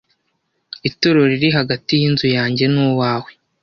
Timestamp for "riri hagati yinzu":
1.31-2.27